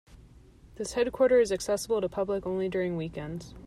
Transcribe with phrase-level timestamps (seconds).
[0.77, 3.53] This headquarter is accessible to public only during weekends.